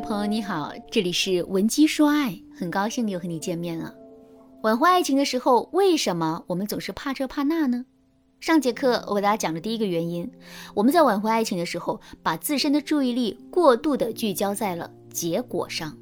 [0.00, 3.94] 朋友你好，这里是文姬说爱，很高兴又和你见面了。
[4.62, 7.84] 挽回爱情的时候，为什么我们总是怕这怕那呢？
[8.40, 10.28] 上节课我给大家讲的第一个原因，
[10.74, 15.96] 我们在挽回爱情的时候，把自身的注意力过度的聚焦在了结果上。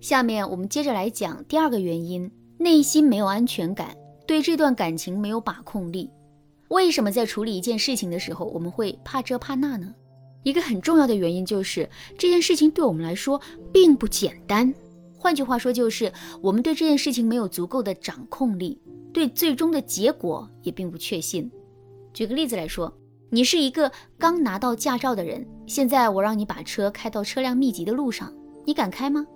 [0.00, 3.96] 下面我们接着来讲第二个原因，内心没有安全感，
[4.26, 6.10] 对这段感情没有把控力。
[6.68, 9.94] 为什么在处理一件事情的时候，我们会怕这怕那呢？
[10.42, 13.40] 一个很重要的原因就是这件事情对我们来说
[13.72, 14.72] 并不简单。
[15.16, 18.80] 换句话说，就是我们对这件事情没有足够的掌控力，
[19.12, 21.50] 对最终的结果也并不确信。
[22.14, 22.92] 举个例子来说，
[23.30, 28.32] 你是一个刚拿到驾照的人，现在我让你把车开到车辆密集的路上，
[28.64, 29.26] 你敢开吗？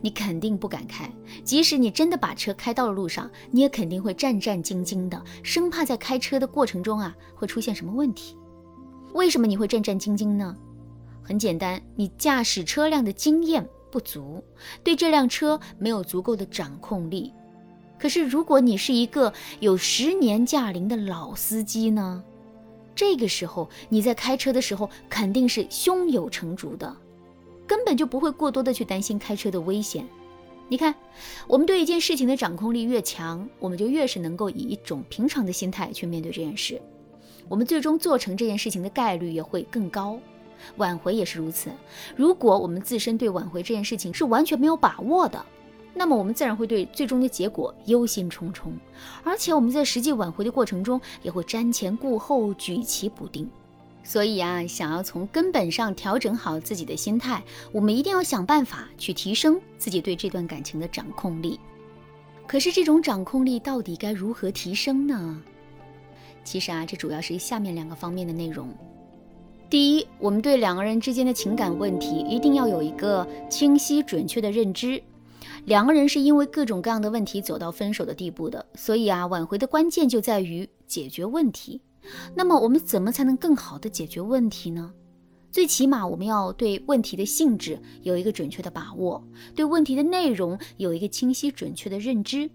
[0.00, 1.10] 你肯定不敢开。
[1.42, 8.36] 即使你真的把车开到了路上，你也肯定会战战兢兢的，生怕在开车的过程中啊会出现什么问题。
[9.12, 10.56] 为什么你会战战兢兢呢？
[11.22, 14.42] 很简单，你驾驶车辆的经验不足，
[14.82, 17.32] 对这辆车没有足够的掌控力。
[17.98, 22.24] 可是，如果你是一个有十年驾龄的老司机呢？
[22.94, 26.96] 这个时候你在开车的时候肯定是胸有成竹的，
[27.66, 30.06] 根本就不会过多的去担心开车的危险。
[30.68, 30.94] 你看，
[31.46, 36.80] 我们对一件事情的掌控力越强，我们就越是能够以一种平常的心态去面对这件事。
[37.50, 40.16] 我们最终做成这件事情的概率也会更高，
[40.76, 41.68] 挽回也是如此。
[42.14, 45.44] 如果我们自身对挽回这件事情是完全没有把握的，
[45.92, 48.68] 那么我们自然会对最终的结果忧心忡忡，
[49.24, 53.50] 而且我们在实际挽回的过程中也会瞻前顾后、举棋不定。
[54.04, 61.58] 所以啊，想要从根本上调整好自己的心态，我们一定要想办法去提升自己对这段感情的掌控力。
[62.46, 65.42] 可是这种掌控力到底该如何提升呢？
[66.44, 68.68] 其实啊，这主要是下面两个方面的内容。
[69.68, 75.00] 第一，我们对两个人之间的情感问题一定要有一个清晰准确的认知。
[75.66, 81.80] 两个人是因为各种各样的问题走到分手的地步的，所以啊，挽回的关键就在于解决问题。
[82.34, 84.92] 那么我们怎么才能更好的解决问题呢？
[85.50, 89.22] 最起码我们要对问题的性质有一个准确的把握，
[89.54, 92.48] 对问题的内容有一个清晰准确的认知。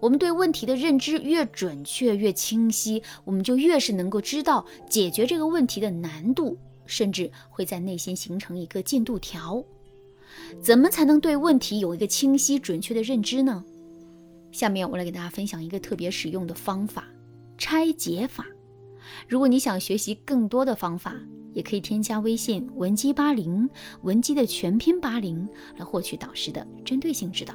[0.00, 9.64] 我们对问题的认知越准确越清晰，我们就越是能够知道解决这个问题的难度，甚至会在内心形成一个进度条。
[10.60, 13.64] 怎么才能对问题有一个清晰准确的认知呢？
[14.50, 17.04] 下面我来给大家分享一个特别实用的方法——
[17.56, 18.44] 拆解法。
[19.28, 21.14] 如果你想学习更多的方法，
[21.52, 23.68] 也可以添加微信文姬八零，
[24.02, 27.54] 文姬的全拼八零，来获取导师的针对性指导。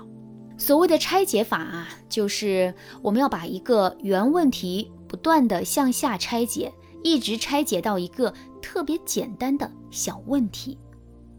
[0.57, 6.73] 所谓的拆解法啊，就是我们要把一个原问题不断的向下拆解，
[7.03, 10.77] 一直拆解到一个特别简单的小问题。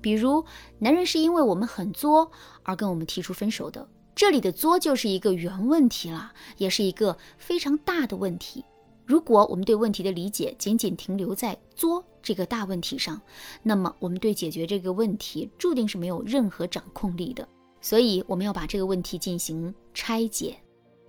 [0.03, 0.45] 比如，
[0.79, 2.31] 男人是因为我们很作
[2.63, 8.65] 而跟我们提出分手的，这里的作就是一个原问题了，也是一个非常大的问题。
[9.07, 13.21] 如果我们对问题的理解仅仅停留在作这个大问题上，
[13.63, 17.47] 那么我们对解决这个问题注定是没有任何掌控力的。
[17.81, 20.57] 所以我们要把这个问题进行拆解，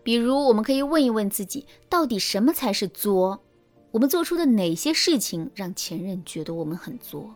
[0.03, 3.41] 比如我们可以问一问自己，到底什么才是作？
[3.89, 7.33] 我们做出的哪些事情让前任觉得我们很作？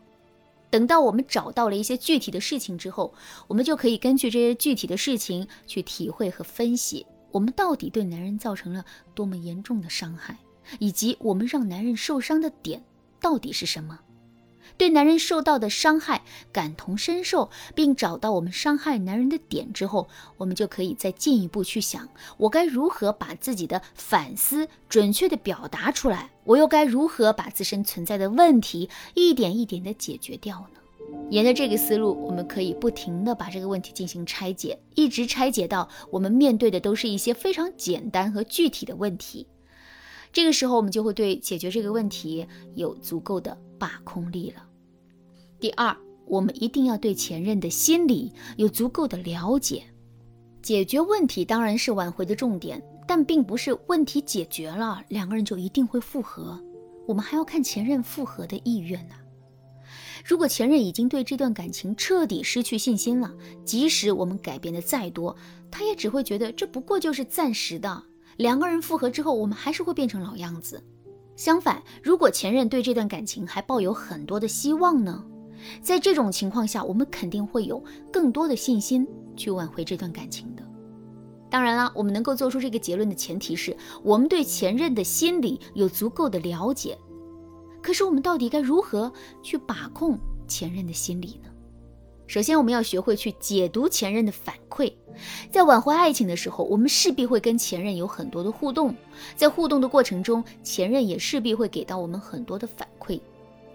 [0.69, 3.11] 等到我们找到了一些具体的事情之后，
[3.47, 8.85] 我们就可以根据这些具体的事情去体会和分析，我们到底对男人造成了
[9.15, 10.37] 多么严重的伤害，
[10.79, 12.83] 以及我们让男人受伤的点
[13.19, 13.99] 到底是什么。
[14.77, 20.07] 对男人受到的伤害感同身受，并找到我们伤害男人的点之后，
[20.37, 22.07] 我们就可以再进一步去想，
[22.37, 30.79] 我该如何把自己的反思准确的表达出来，我又该如何把自身存在的问题一点一点的解决掉呢？
[31.29, 39.45] 沿着这个思路，我们可以不停的把这个问题进行拆解，一直拆解到我们面对的都是一些非常简单和具体的问题。
[40.33, 44.65] 这个时候，我们就会对解决这个问题有足够的把控力了。
[45.59, 49.83] 第二，我们一定要对前任的心理有足够的了解。
[50.61, 56.63] 解决问题当然是挽回的重点，但并不是问题解决了，两个人就一定会复合。
[57.07, 59.15] 我们还要看前任复合的意愿呢。
[60.23, 63.33] 如果前任已经对这段感情彻底失去信心了，
[63.65, 65.35] 即使我们改变的再多，
[65.71, 68.03] 他也只会觉得这不过就是暂时的。
[68.41, 70.83] 两个人复合之后，我们还是会变成老样子。
[71.35, 75.23] 相反，如果前任对这段感情还抱有很多的希望呢？
[75.79, 80.63] 在这种情况下，我们肯定会有更多的信心去挽回这段感情的。
[81.51, 86.97] 当然了，我们能够做出这个结论的前提是我们对前任的心理有足够的了解。
[87.79, 89.13] 可是，我们到底该如何
[89.43, 90.17] 去把控
[90.47, 91.50] 前任的心理呢？
[92.31, 94.93] 首先，我们要学会去解读前任的反馈。
[95.49, 98.95] 在挽回爱情的时候，我们势必会跟前任有很多的互动，
[99.35, 103.19] 在互动的过程中，前任也势必会给到我们很多的反馈。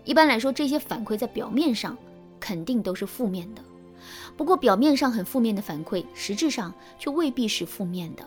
[0.06, 1.94] 一般来说，这些反馈在表面上
[2.40, 3.60] 肯定都是负面的。
[4.38, 8.24] 不过，表面上很负面的反馈，实质上却未必是负面的。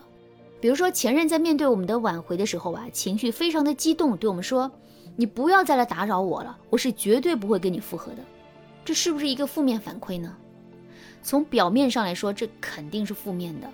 [0.60, 4.70] 比如说，前任在面对我们的挽回的时候啊，情绪非常的激动，对我们说
[5.18, 8.18] ：“你不要再来打扰我了，我是绝对不会跟你复合的。”
[8.84, 10.36] 这是不是一个负面反馈呢？
[11.22, 13.70] 从表面上来说，这肯定是负面的。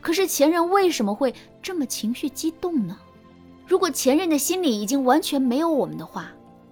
[0.00, 2.96] 可是前任为什么会这么情绪激动呢？
[3.66, 6.30] 如果前任的心里已经完全没有我们的话，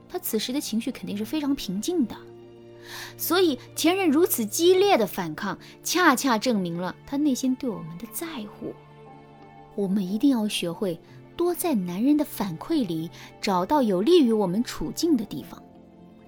[0.09, 2.17] 他此时的情绪肯定是非常平静的。
[3.17, 8.75] 所以前任如此激烈的反抗，恰恰证明了他内心对我们的在乎。
[9.75, 11.01] 我们一定要学会
[11.37, 15.62] 多在男人的反馈里找到有利于我们处境的地方，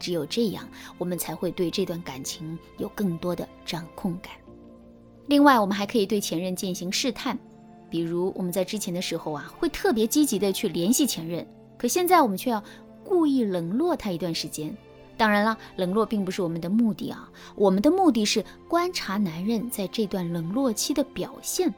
[0.04, 0.68] 只有这样，
[0.98, 4.34] 我们才会对这段感情有更多的掌控感。
[5.28, 7.38] 另外，我们还可以对前任进行试探，
[7.88, 11.46] 比如我们在之前的时候啊，会特别积极的去联系前任，
[11.78, 12.62] 可现在我们却要
[13.02, 14.76] 故意冷落他一段时间。
[15.16, 21.74] 当然了，冷落并不是我们的目的啊，我们的目的是观察男人在这段冷落期的表现。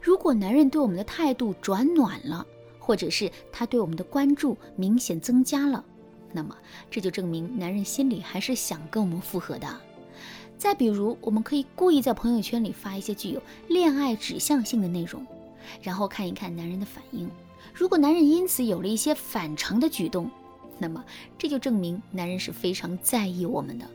[0.00, 2.44] 如果男人对我们的态度转暖了，
[2.80, 5.84] 或者是他对我们的关注明显增加了，
[6.34, 6.54] 那么
[6.90, 9.66] 这就证明男人心里还是想跟我们复合的。
[10.58, 15.24] 再比如，我们可以故意在朋友圈里发一些具有恋爱指向性的内容，
[15.80, 17.30] 然后看一看男人的反应。
[17.72, 20.30] 如果男人因此有了一些反常的举动，
[20.78, 21.04] 那么
[21.38, 23.86] 这就证明男人是非常在意我们的。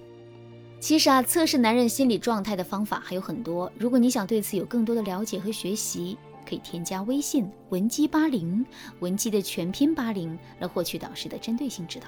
[0.80, 3.69] 其实啊，测试男人心理状态的方法还有很多。
[3.77, 8.65] 如果你想对此有更多的了解和学习，可以添加微信文姬八零，
[9.00, 12.07] 文姬的全拼八零，来获取导师的针对性指导。